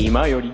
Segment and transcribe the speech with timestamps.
[0.00, 0.52] 島よりっ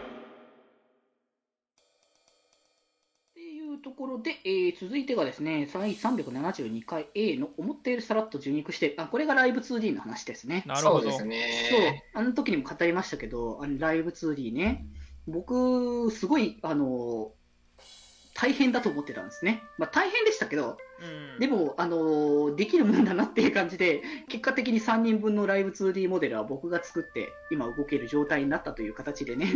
[3.32, 10.64] ていうところで、えー続いてがですね、第372回 A の思っているさらっと受肉して、あこれがライブ 2D の話ですね。
[10.66, 11.02] なるほど。
[11.02, 14.84] そうですそうね。、あの時にも語りましたけど、あのライブ 2D ね、
[15.28, 17.30] 僕、すごい、あの、
[18.38, 19.62] 大変だと思ってたんですね。
[19.78, 29.46] まあ大変でしたけど、うんでも、あのできるもんだなっていう感じで、結果的に3人分のライブ 2D モデルは僕が作って、今動ける状態になったという形でね。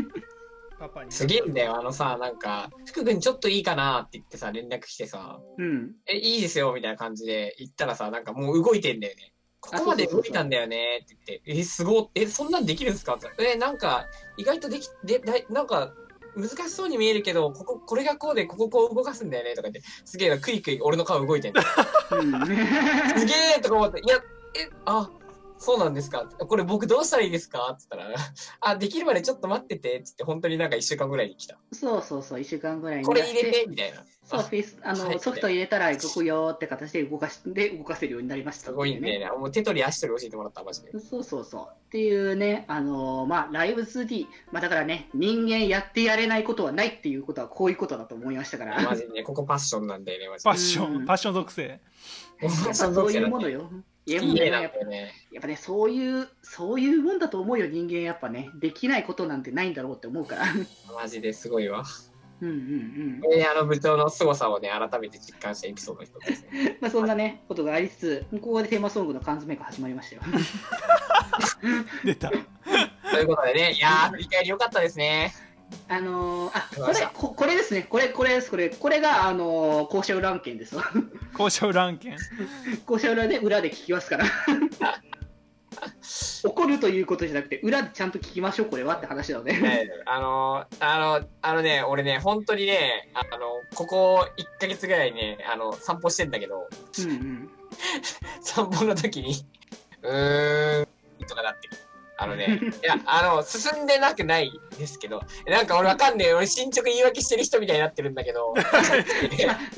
[0.79, 1.13] パパに。
[1.13, 5.93] すげえんだよ、あのさ、なんか、福君ちょっといいかなって言ってさ、連絡してさ、うん。
[6.07, 9.35] え、いいですよ、みたいな感じで言ったらさ、なんかもう動いてんだよね。
[9.61, 13.15] ここまで動いたんだよねって言って、え、すごっ、え、そんなんできるんですか？
[13.15, 14.07] ってえ、なんか、
[14.39, 15.93] 意外とでき、で、だいなんか、
[16.37, 24.17] 難しそうに見えるけど、ここ、これがこうで、こここう動かすんだよねとか言って、すげえな、クイクイ俺の顔動いてん すげえとか思って、いや、
[24.55, 25.11] え、あ、
[25.63, 26.25] そうなんですか？
[26.25, 27.71] これ僕どうしたらいいですか？
[27.73, 28.19] って言ったら、
[28.61, 31.59] あ、できるまでちょっと待ってて、って言って、本当になんか一週間ぐらいに来た。
[31.71, 34.03] そうそうそう、1週間ぐらいにこれ入れて、みたいな。
[34.25, 39.39] そう、フェイス、あの、はいソフト入れたら動くよって形で動かし、で、動かせるようになりましたすごいんだよね。
[39.39, 40.93] もう手取り足取り教えてもらった、マジで。
[40.99, 41.67] そうそうそう。
[41.69, 48.81] っていうね、あのーまあ、ライブ 2D、まあ、だからね、人間やってやれないことはないっていうことはこういうことだと思いましたから。
[48.81, 50.59] マジでね、ここパッションなんだよね、マジパッで。
[50.59, 51.81] うんション、パッション属性。
[52.41, 53.71] やっぱそういうものよ。
[54.07, 55.13] いや、もうねやっぱね。
[55.31, 58.51] やっぱね、そういう、そういうもんだと思うよ、人間やっぱね。
[58.59, 60.45] できないことなんてないんだろうって思うから。
[60.95, 61.85] マジですごいわ。
[62.41, 62.59] うんうんう
[63.29, 63.35] ん。
[63.35, 66.79] えー、あの部長の凄さをね、改めて実感したエピソードの一つですね。
[66.81, 70.23] まあ、そんなね、ことがありつつ、ここでテーマソングの缶詰が始まりましたよ。
[72.05, 72.31] 出た。
[73.13, 75.35] ということでね、いやー、振り返り良かったですね。
[75.89, 77.83] あのーあ、これここれですね。
[77.83, 78.71] これ、これです、これ。
[78.71, 80.85] これが、あのー、校舎裏案件ですわ。
[81.39, 82.17] 交渉乱件。
[82.87, 84.25] 校舎 裏で裏で聞きますから。
[86.45, 89.53] 怒るということじゃなくて、裏でちゃんと聞きましょう、これはって話なので。
[89.53, 97.51] はいあのー、あの、あのね、俺ね、本当にね、あの、ここ1ヶ月ぐらいね、あの、散歩してんだけど、うんうん。
[98.43, 99.45] 散歩の時に、
[100.03, 100.90] うーん。
[102.23, 106.35] あのね、いや、あの、進んでなくないですけど、なんか俺わかんねえ。
[106.35, 108.53] 俺進捗言い訳してる人みたいになってるんだけど、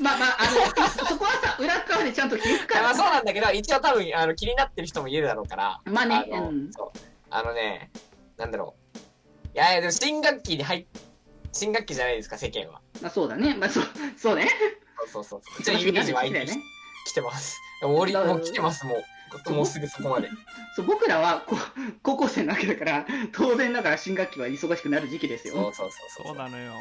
[0.01, 2.95] まあまあ、あの、そこはさ、裏側でちゃんと聞くかまあら。
[2.97, 6.99] そうなんだけど、一応多分あの気になってる人もいるだろうから、まあねあの,、うんそう
[7.29, 7.91] あのね、
[8.37, 8.97] なんだろう。
[8.97, 9.01] い
[9.57, 10.85] やいや、でも新学期に入っ、
[11.53, 12.81] 新学期じゃないですか、世間は。
[13.01, 13.55] まあそうだね。
[13.55, 13.85] まあそう、
[14.17, 14.49] そうね。
[15.07, 15.63] そうそうそう。
[15.63, 16.61] ちょっとイメージ湧いてきね。
[17.05, 17.57] 来てます。
[17.83, 19.03] 俺もう来てます、もう。
[19.49, 20.29] もうすぐそこまで。
[20.75, 21.57] そう僕らはこ
[22.01, 25.55] 高校生なわけだから、当然ながら新学期は忙しくなる時期ですよ。
[25.55, 26.73] そうそうそうそうなのよ。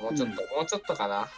[0.00, 1.28] もうちょっと、もうちょっとかな。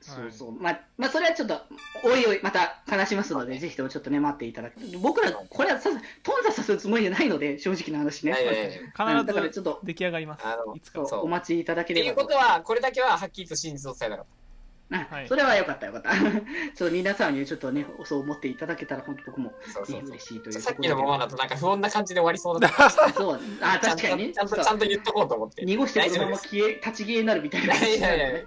[0.00, 0.52] そうそう。
[0.52, 1.58] まあ、まあ、それはちょっと、
[2.02, 4.74] おいおい、また話しますので、ぜひともちょっとね、待っていただく。
[5.00, 6.02] 僕ら、これはさ、頓
[6.46, 8.32] 挫させるつもりじゃないので、正直な話ね。
[8.32, 10.76] ないないないうんだから必ずちょっと、出来上がりますあの。
[10.76, 11.08] いつかそう。
[11.08, 14.43] そうお待ちいただけっていればうことは、これだけははっきりと真実を伝えなかっあ
[14.90, 16.10] はいそれはよかったよかった。
[16.74, 19.72] そう、皆さんにちょっとね、そう思っていただけたら、本当僕も、た。
[19.72, 20.08] そうそうそう。
[20.10, 20.76] 嬉しいというさっ。
[20.76, 22.90] きのままだとなんか不穏な感じで終わりそうだった。
[22.90, 24.32] そう、あ、確かにね。
[24.32, 25.64] ちゃんと、ちゃんと言っとこうと思って。
[25.64, 27.74] 濁してそのまま消え、立ち消えになるみたいな。
[27.76, 28.40] いやいやいや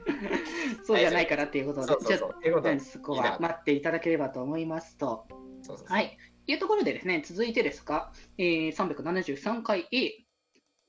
[0.86, 5.26] そうじゃないからっていうことで、じゃあ、でそこは待っていただければと思いますと。
[5.64, 5.88] そうそうそう。
[5.88, 6.18] はい。
[6.46, 10.24] というところでですね、続いてですが、えー、373回 A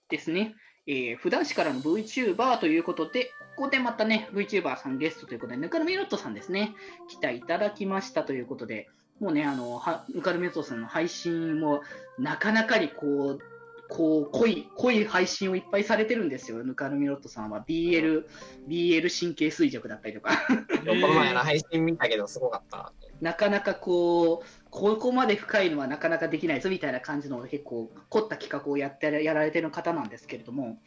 [0.08, 0.54] ですね。
[0.88, 3.26] えー、普段市からの VTuber ということで、
[3.56, 6.74] ここでまたね、VTuber さんゲストということで、ぬかるみロットさんですね、
[7.08, 8.88] 来ていただきましたということで、
[9.20, 11.82] もうね、あの、はぬかるみロットさんの配信も、
[12.18, 13.40] なかなかにこう、
[13.88, 17.64] こう、濃い、濃い配信をいっぱいされてるんですよ、ぬかるみロットさんは。
[17.68, 18.24] BL、
[18.68, 20.30] BL 神経衰弱だったりとか。
[20.48, 22.92] この前の配信見たけど、すごかった。
[23.20, 30.78] なかなかこう、ここまで深いのはなかなかできないぞみたいな感じの結構凝った企画をやってやられてる方なんですけれども、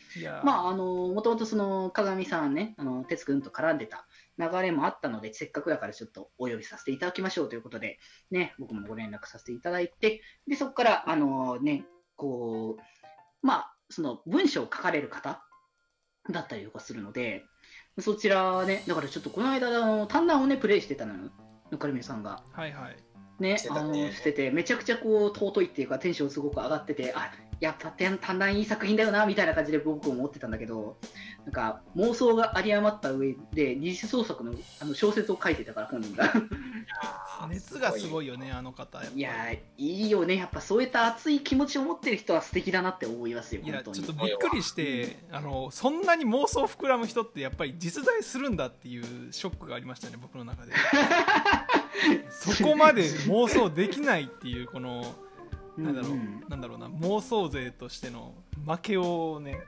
[0.44, 4.06] まあ、あの、もともとその、鏡さんね、あの、哲くんと絡んでた
[4.38, 8.00] 流れもあったので、せっかくだからちょっとお呼びさせていただきましょうということで、
[8.30, 11.86] ね、僕もご連絡させていただいて、で、そこから、あのね、
[12.16, 12.82] こう、
[13.46, 15.44] まあ、その文章を書かれる方
[16.30, 17.44] だったりとかするので、
[18.00, 21.32] そちらね、だからちょっとこの間、あの、単談をね、プレイしてたのよ、
[21.72, 22.44] ぬかるみさんが。
[22.52, 23.11] はいはい。
[23.42, 30.98] ね、してたねあのしてて、めちゃくちゃこう尊いっていうか、テンションすごく上がってて、あやっぱ単単いい作品だよなみたいな感じで僕も思ってたんだけど、
[31.46, 36.34] なんか妄想が有り余った上で、二次創作のあの小説を書いてたから、本人が。
[37.50, 39.00] 熱がすごいよね、あの方。
[39.00, 43.98] やっぱりいやー、いいよね、やっぱそういった熱い気持ちを持ってる人は素敵だなって思いますよ、いや本当に。
[43.98, 50.74] ちょっとびっくりしてあのそんなに妄想膨らむ人ってやっぱり実在するんだっていうショックがありましたね僕の中で
[52.30, 55.16] そこまで妄想できないっていうこの
[55.78, 58.34] なんだろう、うんなんだろうな妄想勢としての
[58.66, 59.60] 負けをね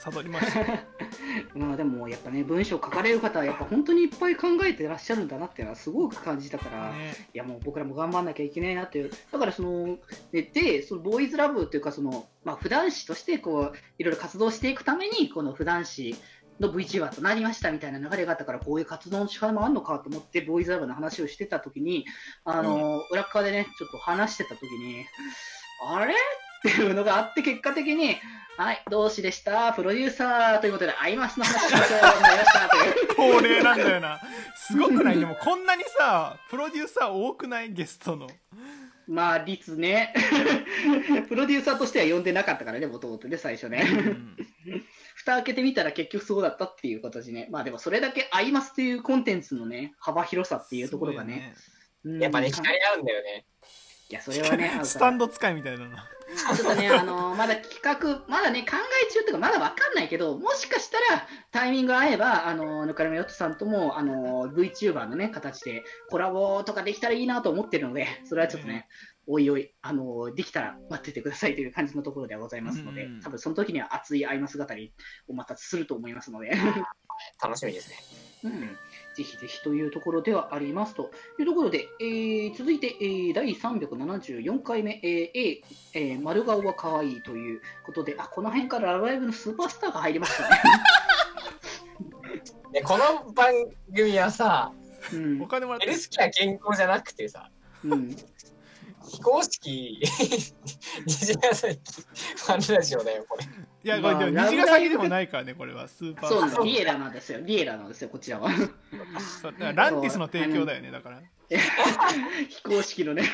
[0.00, 0.84] 悟りました。
[1.54, 7.12] まあでもやっぱね文章書かれる方はやっぱ本当にいっぱい考えてらっしゃるんだなっていうのはすごく感じたから、ね。
[7.34, 9.10] いやもう僕らも頑張んなきゃいけないなっていう。
[9.30, 9.98] だからその
[10.32, 16.16] ででそのボーイズラブっていうかそのまあ普段誌としてこういろいろ活動していくためにこの普段誌
[16.60, 22.04] の VTuber となりましたみたいな流れがあったからこういう活動の仕方もあるのかと思ってボーイズラブの話をしてた時に
[22.44, 25.04] あの、裏側でねちょっと話してた時に
[25.88, 26.12] あれ？
[26.12, 26.16] っ
[26.62, 28.16] ていうのがあって結果的に
[28.58, 33.40] はい、同志でした、プロデューサーということで、アイマスの話しましょう、なりましたという。
[33.40, 34.20] 恒例なんだよな
[34.54, 35.18] すごくない？
[35.18, 38.26] でもこんなにさプロデューサー多くないゲストの
[39.08, 40.12] まあ、率ね。
[41.30, 43.82] プロデューサーとしては呼んでなかったからね、もともとね、最初うね。
[43.82, 44.36] ん
[45.20, 47.48] 蓋開けてみたら結局そうだったっていう形ね。
[47.50, 51.54] まあでもそれだけアイマスというコンテンツのね、幅広さっていうところがね。
[51.56, 51.70] うん
[52.18, 53.44] やっぱね、惹かれ合うんだよね。
[54.08, 58.76] いや、それはね、スタンド使いみたいなのちょっとね、あのまだ企画、まだね、考
[59.06, 68.88] え中っていうか、まだわかんないけど、もしかしたらタイミング合えば、あのぬかるみよっとさんとも、あの VTuber のね、形でコラボとかできたらいいなと思ってるので、それはちょっとね、
[69.32, 74.92] おいおい、あのできたら待っててくださいという感じのところではございますので、うん多分その時には熱いアイマス語り
[75.28, 76.50] をまたすると思いますので。
[77.42, 77.96] 楽しみですね。
[78.44, 78.60] うん、
[79.14, 81.10] ぜひぜひというところではありますと。
[81.38, 85.62] いうところで、えー続いて、えー第374回目、えー A、
[85.94, 90.62] えー丸顔は可愛いということで、あこの辺からライブのスーパースターが入りましたね。
[92.72, 93.52] で、 この番
[93.94, 94.72] 組はさ、
[95.12, 95.42] うん。
[95.42, 97.50] お金もらってヘルスケア健康じゃなくてさ、
[97.84, 98.16] うん、
[99.10, 99.60] 非公式
[101.06, 101.80] 虹ヶ崎
[102.36, 103.44] ファンラジオだよ、これ。
[103.82, 108.50] いやこれでもまあ虹ヶ崎でもないからねこれはスーパーそうなんです、スターリエラなんですよ、リエラなんですよ、こちらは。
[108.50, 111.22] ランティスの提供だよねだから
[112.48, 113.24] 非公式のね。
[113.24, 113.26] い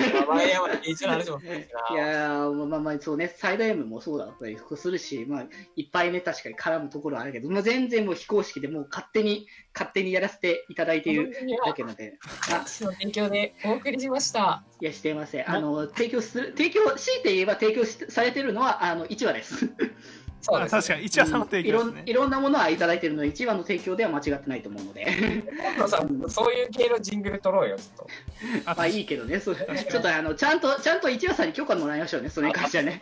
[1.95, 2.01] な。
[2.01, 5.47] やーまあまあそうね、サイド M もそうだったりするし、まあ、
[5.77, 11.31] いっぱいね、確かに絡むところはあるけど、まあ、全然もう非公式でもう勝手に、勝手にやらせていただいている
[11.67, 12.17] だけなので、
[12.51, 14.65] あ私の提供でお送りしました。
[14.81, 15.51] いや、していません。
[15.51, 19.69] あの、提供する、提供、強いて言えば提供しされてるのは、あの、1話です。
[20.41, 21.05] そうです、あ確かに。
[21.05, 22.03] 一話さんの提供ですね。
[22.07, 25.07] いろんいろんなものはいただいてるので、1話の提供では間違ってないと思うので、
[26.29, 28.07] そういう系のジングル撮ろうよ、ちょっ
[28.65, 28.71] と。
[28.71, 32.85] あまあいいけどね、それちょっとあの、ちゃんと、ちゃんと1話さんに許可もらいましょうね、それに関しては。
[32.85, 33.01] ね。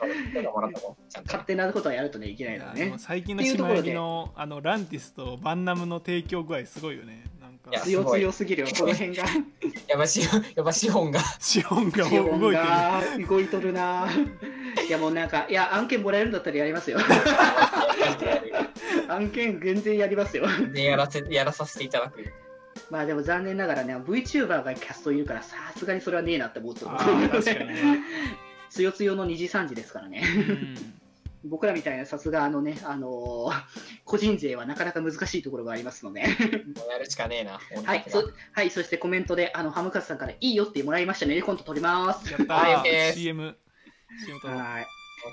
[1.27, 2.95] 勝手なことはやるとね、いけないいからね。
[2.99, 7.25] 最近の島入りのあのランティスとバンナムの提供具合すごいよね。
[7.41, 7.71] なんか。
[7.71, 9.25] いや強強すぎるよ、この辺が。
[9.89, 10.21] やっぱし、
[10.55, 11.21] やっぱ資本が。
[11.41, 12.53] 資本が動いてる。
[12.53, 14.09] が動いとるな。
[14.87, 16.99] いやもうなんか、いや、案件もらえるんだったらやりますよ。
[19.09, 20.47] 案件全然やりますよ。
[20.73, 22.25] でやらせやらさせていただく。
[22.91, 27.99] まあでも残念ながらね、VTuber がキャストいるから、さすがにそれはねえなって思うとあー確かにね
[28.71, 30.23] つよつよの2時3時ですからね。
[30.49, 30.94] うん
[31.47, 33.62] 僕らみたいなさすがあのね、あのー
[34.05, 36.21] 個人税はなかなか難しいところがありますので。
[36.21, 36.26] や
[36.99, 37.61] るしかねえな。
[37.85, 41.43] はい、そはい、そしてコメントで、あの、ハムカツさんからいいよってもらいましたね。
[41.43, 42.32] コント撮ります。
[42.32, 43.56] やったはいーです CM
[44.25, 44.87] CM とはい。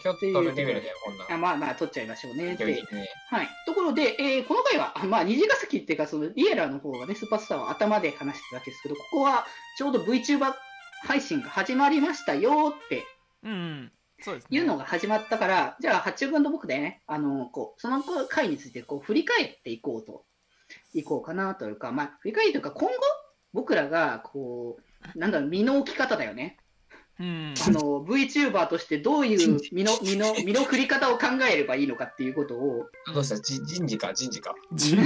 [0.04, 2.56] 今日撮るレベルだよ、こんなあまあまあ、撮っちゃいましょうね。
[2.56, 3.00] で勢い的に。
[3.30, 3.48] はい。
[3.66, 9.46] ところで、えーこの回は、あまあ、虹ヶ崎っていうか、その、リエラの方がね、スーパースターは頭で話してたわけですけど、ここは、
[9.78, 10.54] ちょうど VTuber
[11.04, 13.04] 配信が始まりましたよって
[13.44, 13.92] うんうん
[14.24, 20.26] そうですねいうのが始まったから、じゃあ、八中君と僕でね、あの、こう、その回について、こう、振り返っていこうと、
[20.94, 22.94] いこうかなというか、まあ、振り返りというか、今後、
[23.52, 24.78] 僕らが、こ
[25.16, 26.58] う、なんだろう、身の置き方だよね。
[27.22, 27.54] うん。
[27.68, 33.40] あの、VTuber としてどういう身の、身の、身の振り方を考えればいいのかっていうことを、どうした？
[33.40, 34.56] じ人事か、人事か。
[34.74, 34.98] 人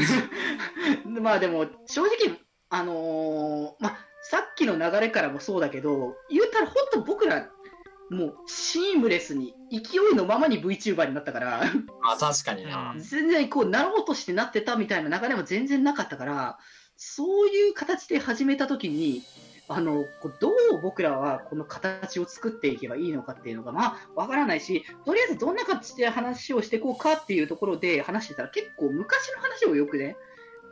[1.22, 7.50] まあでも、正直、あのーまあ、さっきの流れからもそうだけど、言うたら本当僕ら、
[8.10, 11.63] もうシームレスに、勢いのままに VTuber になったから、
[12.03, 12.93] あ、確かにな。
[12.95, 13.01] うん。
[13.01, 16.57] 全然こう、なろうとしてなってたみたいな流れも全然なかったから、
[16.98, 19.24] そういう形で始めたときに、
[19.67, 20.05] あの、
[20.39, 30.17] どう僕らはこの形を作っていけばいいのかっていうのが、まあ、わからないし、とりあえずどんな形で話をしていこうかっていうところで話してたら、結構昔の話をよくね、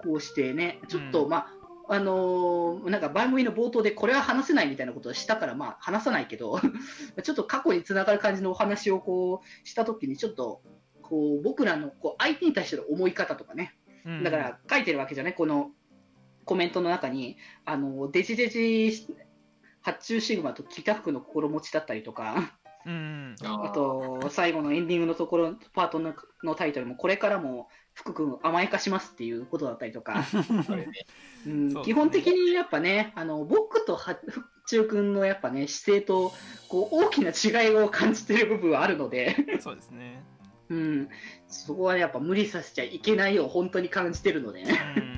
[0.03, 1.29] こうしてね、ちょっと、うん。
[1.29, 1.47] まあ、
[1.89, 6.59] あのーなんか番組の冒頭でこれは話せないみたいなことをしたから、まあ、話さないけど、
[7.23, 10.61] ちょっと過去につながる感じのお話をこうしたときに、ちょっと、
[11.01, 14.23] こう、僕らのこう相手に対しての思い方とかね、うん。
[14.23, 15.71] だから書いてるわけじゃない、この
[16.45, 19.07] コメントの中に、あのデジデジ
[19.81, 23.35] 発注シグマと北福の心持ちだったりとか、うん。
[23.41, 30.23] あと最後のエンディングのところ、パートののタイトルも、これからも福君甘やかしますっていうことだったりとか、
[31.85, 36.33] 基本的にやっぱね、あの僕とは福中君のやっぱね、姿勢と
[36.67, 39.35] こう大きな違いを感じてる部分はあるので。
[39.59, 40.23] そうですね。
[40.69, 41.09] ううん、
[41.47, 44.63] そこはねやっぱ無理させちゃいけないよう本当に感じてるので。
[44.63, 45.12] ね。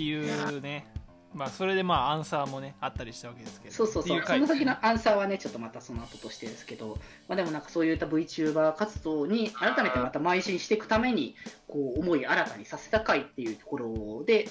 [0.00, 0.86] うんっていうね。
[1.34, 3.74] まあそれでまあアンサーもねあったりしたわけですけど。
[3.74, 6.98] そうそうそう、その先のアンサーはね、ちょっとまたその後としてですけど、
[7.28, 11.34] まあ、でもなんかそういった VTuber 活動に改めてまた邁進していくために、
[11.66, 14.48] こう思い新たにさせた回っていうところで、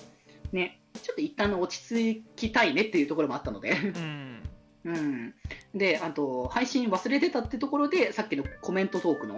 [0.51, 4.43] ね、ちょっと一旦落ち着きたいねっていうところもあったので、うん。
[4.85, 5.33] うん、
[5.73, 9.37] で、あと、配信忘れてたってところで、さっきのコメントトークの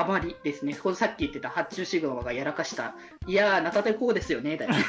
[0.00, 2.94] あまりですね、このさっき言ってた発注シグマがやらかした、
[3.26, 4.72] いやー、ナタデこうですよね、だよ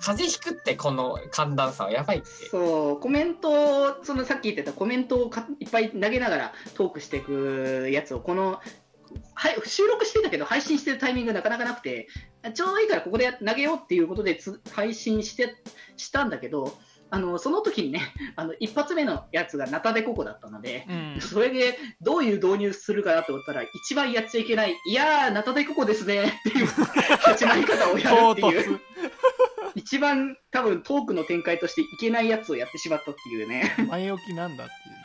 [0.00, 2.28] 風邪ひくって、この寒暖差はやばいって。
[2.50, 8.60] そう、コメントを、そのさっき言ってたコメントをかいっぱい投げながらトークしていくやつを、この、
[9.34, 12.08] はい、収録してたけど、配信してるタイミングなかなかなくて、
[12.54, 15.56] ちょうどいいからここで投げようっていうことでつ配信して
[15.96, 16.76] したんだけど、
[17.14, 28.74] あのその時にね、 あの一発目のやつがナタデココだったので、うんそれでどういう導入するかなと思ったら、一番やっちゃいけない、いやー、ナタデココですね っていう始まり方をやる唐っていう。
[28.74, 28.80] 突
[29.76, 33.74] 一番多分トークの展開としていけないやつをやってしまったっていうね。
[33.88, 35.04] 前置きなんだっていうね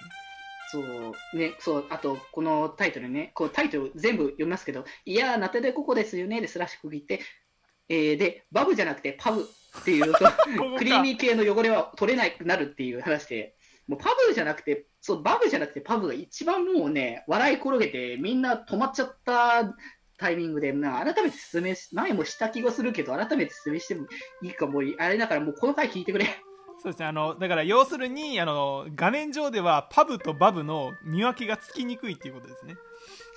[0.71, 7.19] そう、ね、そう、あと、このタイトルね、こうタイトル全部読みますけど、いやー、ナテでここですよね、でスラッシュ区切って、
[7.89, 9.47] えーで、バブじゃなくてパブ
[9.79, 10.19] っていうと、
[10.77, 13.55] クリーミー系の汚れは取れなくなるっていう話で、
[13.87, 19.73] もうパブじゃなくて、そう、バブじゃなくてパブが一番もうね、笑い転げて、みんな止まっちゃった
[20.17, 24.07] タイミングで、まあ、改めて説明し、前もした気がするけど、改めて説明しても
[24.43, 26.25] いいかも、あれだからもうこの回聞いてくれ。
[26.81, 27.07] そうですね。
[27.07, 32.75] あのだから要するにあの画面上ではパブとバブの見分けがつきにくいっていうことですね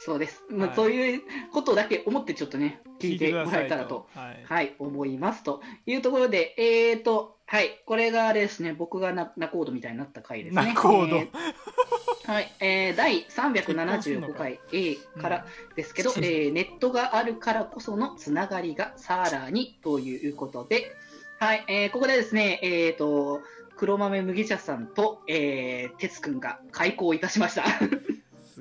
[0.04, 0.42] そうです。
[0.50, 5.44] まあ、はいそういうことだけ思ってちょっとね、聞いてもらえたらと、はい、はい、思います。
[5.44, 10.74] というところで、えーと、はい、これがですね、僕がナナコードみたいになった回ですね。
[10.74, 20.96] ナコードえーはい、えー第375回 A からですけど、うんえーネットがあるからこそのつながりがさらにということで、
[21.38, 23.40] はい、えーここでですね、えーと、
[23.76, 27.64] 黒豆麦茶さんと、えー、哲くんが開講いたしました。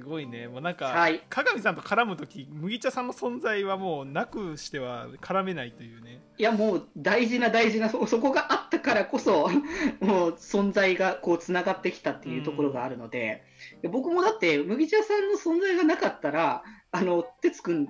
[0.01, 0.47] すごいね。
[0.47, 1.21] もうなんか、はい。
[1.29, 6.21] 鏡さんと絡む時麦茶さんの存在はもうなくしては絡めないというね。
[6.39, 9.47] いやもう大事な大事なそそこがあったからこそ
[10.01, 13.43] もう存在がこうつながってきたっていうところがあるので、
[13.83, 17.87] で僕もだって麦茶さんの存在がなかったらあの哲くん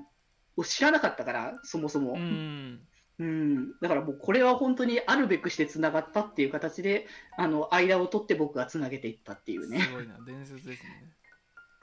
[0.57, 2.81] を知らなかったからそもそも、うん。
[3.19, 7.05] うん、だからもうこれは本当にあるべくしてつながったっていう形で
[7.37, 9.79] あの間を取って僕がつなげていったっていうね。
[9.79, 10.17] すごいな。
[10.25, 11.20] 伝説ですね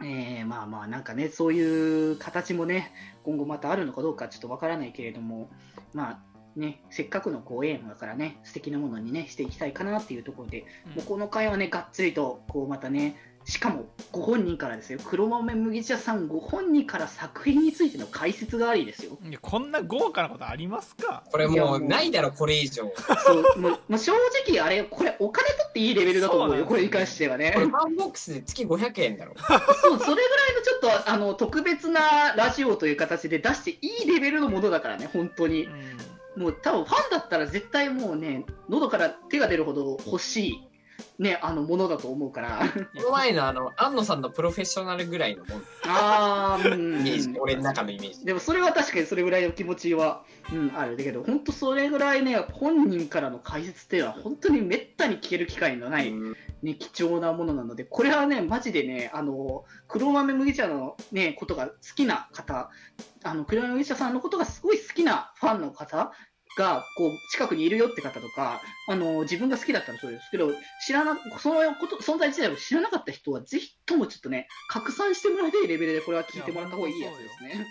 [0.00, 2.92] えーまあまあなんかねそういう形もね
[3.24, 5.50] 今後またあるのかどうかちょっとわからないけれども
[5.92, 6.18] まあ
[6.58, 10.92] ねせっかくのこう縁だからね素敵なものにねしていきたいかなっていうところで、うん。
[10.96, 13.16] もうこの回はねがっつりとこうまたね
[13.48, 14.98] しかもご本人からですよ。
[15.02, 19.16] 黒豆麦茶さんご本人から作品についての解説がありですよ。
[19.24, 21.24] いやこんな豪華なことありますか？
[21.32, 22.92] これもうないだろ、これ以上。
[23.24, 24.12] そうもうまあ正
[24.46, 27.52] 直あれこれお金取っていいレベルだと思うよこれに関してはね。
[27.54, 29.34] これファンボックスで月500円だろ。
[29.38, 35.64] そう、それぐらいのちょっとあの特別なラジオという形で出していいレベルのものだからね、本当に。
[35.64, 35.68] う。
[35.70, 35.72] ん。
[36.36, 40.68] もう多分ファンだったら絶対もうね、喉から手が出るほど欲しい、
[41.18, 42.60] ね、あのものだと思うから。
[42.96, 48.24] この前のあの、安野さんのプロフェッショナルぐらいのもん、あー、うんイメージ、俺の中のイメージ。
[48.24, 50.22] でもそれは確かにそれぐらいの気持ちは、
[50.52, 50.96] うん、ある。
[50.96, 62.70] だけど、本当それぐらいね、本人からの解説っていうのは本当にめったに聞ける機会のない、うんね、貴重なものなので、これはね、マジでね、あの黒豆麦茶の、ね、ことが好きな方、
[63.24, 66.12] あの黒豆麦茶さんのことがすごい好きなファンの方
[66.58, 70.50] がこう近くにいるよって方とか、あの自分が好きだったらそうですけど、
[70.84, 77.66] 知らなそのこと存在自体を知らなかった人は、ぜひともちょっとね、拡散してもらいたいレベルで、これは聞いてもらった方がいいやつですね。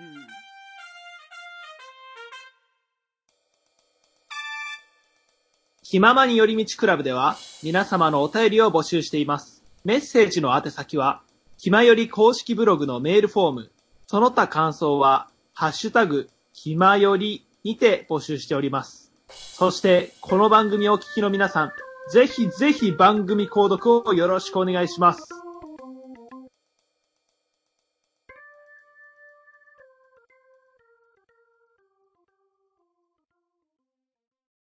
[0.00, 0.28] うん
[5.90, 9.64] 気ままに寄り道クラブでは皆様のお便りを募集しています。
[9.86, 11.22] メッセージの宛先は、
[11.56, 13.72] 気まより公式ブログのメールフォーム、
[14.06, 19.12] その他感想は、ハッシュタグ、気まよりにて募集しております。
[19.28, 21.72] そして、この番組をお聞きの皆さん、
[22.10, 25.47] ぜひぜひ番組購読をよろしくお願いします。